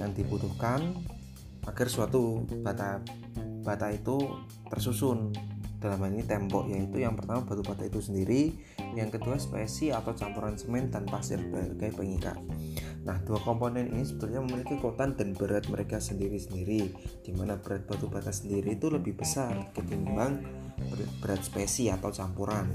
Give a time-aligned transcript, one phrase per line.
[0.00, 0.96] yang dibutuhkan
[1.68, 3.04] agar suatu bata
[3.62, 4.18] bata itu
[4.68, 5.32] tersusun.
[5.80, 8.52] Dalam hal ini tembok yaitu yang pertama batu bata itu sendiri
[8.92, 12.36] yang kedua spesi atau campuran semen dan pasir sebagai pengikat
[13.00, 16.92] Nah, dua komponen ini sebetulnya memiliki kekuatan dan berat mereka sendiri-sendiri,
[17.24, 20.44] di mana berat batu bata sendiri itu lebih besar ketimbang
[21.20, 22.72] berat spesi atau campuran.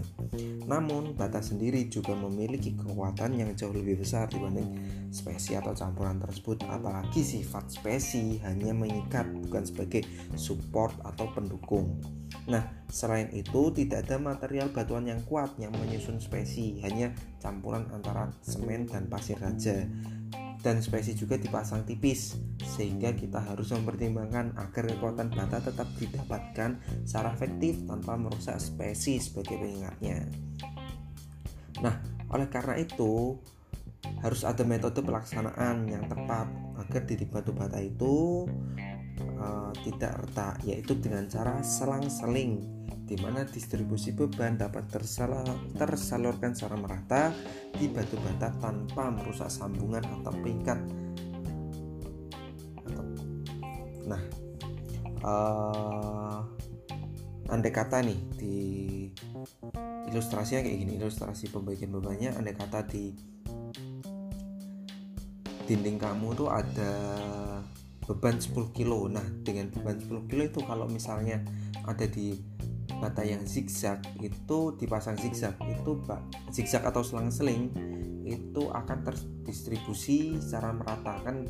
[0.65, 4.77] Namun, bata sendiri juga memiliki kekuatan yang jauh lebih besar dibanding
[5.09, 10.05] spesi atau campuran tersebut, apalagi sifat spesi hanya mengikat bukan sebagai
[10.37, 11.97] support atau pendukung.
[12.45, 12.61] Nah,
[12.93, 17.09] selain itu tidak ada material batuan yang kuat yang menyusun spesi, hanya
[17.41, 19.85] campuran antara semen dan pasir saja.
[20.65, 22.33] Dan spesi juga dipasang tipis,
[22.65, 29.61] sehingga kita harus mempertimbangkan agar kekuatan bata tetap didapatkan secara efektif tanpa merusak spesi sebagai
[29.61, 30.25] pengingatnya.
[31.85, 32.01] Nah,
[32.33, 33.37] oleh karena itu
[34.25, 36.49] harus ada metode pelaksanaan yang tepat
[36.81, 38.49] agar titik batu bata itu
[39.37, 42.74] uh, tidak retak yaitu dengan cara selang-seling
[43.05, 44.89] di mana distribusi beban dapat
[45.77, 47.29] tersalurkan secara merata
[47.77, 50.79] di batu bata tanpa merusak sambungan atau peringkat.
[54.09, 54.21] Nah,
[55.21, 56.41] uh,
[57.53, 58.57] andai kata nih di
[60.09, 63.13] ilustrasinya kayak gini, ilustrasi pembagian bebannya andai kata di
[65.65, 66.93] dinding kamu tuh ada
[68.05, 71.41] beban 10 kilo nah dengan beban 10 kilo itu kalau misalnya
[71.89, 72.37] ada di
[72.99, 75.99] bata yang zigzag itu dipasang zigzag itu
[76.51, 77.71] zigzag atau selang-seling
[78.25, 81.21] itu akan terdistribusi secara merata.
[81.21, 81.45] Kan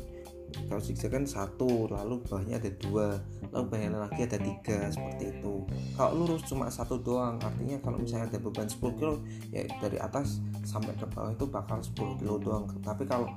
[0.68, 3.18] kalau zigzag kan satu lalu bawahnya ada dua
[3.50, 5.64] lalu bawahnya lagi ada tiga seperti itu.
[5.96, 10.44] Kalau lurus cuma satu doang artinya kalau misalnya ada beban 10 kilo ya dari atas
[10.62, 12.68] sampai ke bawah itu bakal 10 kilo doang.
[12.84, 13.32] Tapi kalau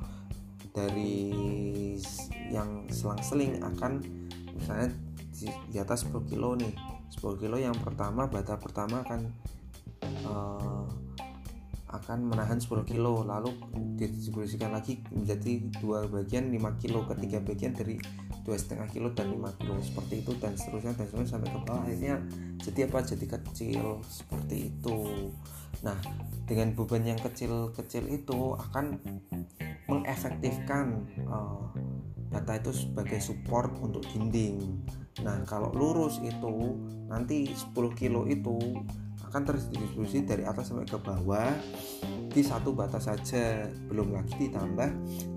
[0.70, 1.34] dari
[2.54, 4.04] yang selang-seling akan
[4.54, 4.94] misalnya
[5.72, 9.28] di atas 10 kilo nih 10 kilo yang pertama bata pertama akan
[10.24, 10.88] uh,
[11.90, 13.52] akan menahan 10 kilo lalu
[13.98, 17.98] didistribusikan lagi menjadi dua bagian 5 kilo ketiga bagian dari
[18.46, 21.82] dua setengah kilo dan 5 kilo seperti itu dan seterusnya dan seterusnya sampai ke bawah.
[21.84, 22.16] Akhirnya
[22.62, 24.98] jadi apa jadi kecil seperti itu.
[25.82, 25.98] Nah
[26.46, 28.98] dengan beban yang kecil-kecil itu akan
[29.90, 31.70] mengefektifkan uh,
[32.30, 34.86] data itu sebagai support untuk dinding.
[35.26, 36.78] Nah, kalau lurus itu
[37.10, 38.56] nanti 10 kilo itu
[39.30, 41.54] akan terdistribusi dari atas sampai ke bawah
[42.30, 43.70] di satu bata saja.
[43.90, 44.90] Belum lagi ditambah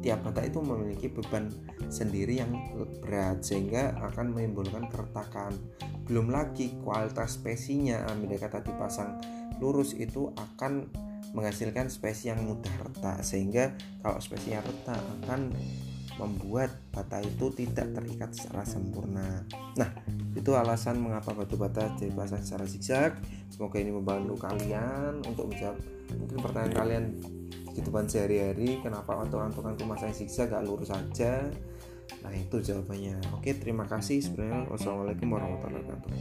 [0.05, 1.49] tiap bata itu memiliki beban
[1.89, 2.53] sendiri yang
[3.05, 5.57] berat sehingga akan menimbulkan keretakan.
[6.09, 9.21] Belum lagi kualitas spesinya ambil kata dipasang
[9.61, 10.91] lurus itu akan
[11.33, 13.73] menghasilkan spesies yang mudah retak sehingga
[14.05, 15.55] kalau spesies yang retak akan
[16.22, 19.43] membuat bata itu tidak terikat secara sempurna.
[19.75, 19.91] Nah,
[20.38, 23.19] itu alasan mengapa batu bata dipasang secara zigzag.
[23.50, 25.76] Semoga ini membantu kalian untuk menjawab
[26.14, 31.50] mungkin pertanyaan kalian di kehidupan sehari-hari kenapa waktu tukang masang zigzag gak lurus saja.
[32.23, 33.19] Nah, itu jawabannya.
[33.35, 34.70] Oke, terima kasih sebenarnya.
[34.70, 36.14] Wassalamualaikum warahmatullahi wabarakatuh.